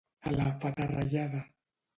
A 0.29 0.31
la 0.37 0.47
petarrellada. 0.63 1.45